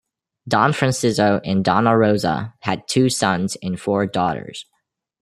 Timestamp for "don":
0.47-0.71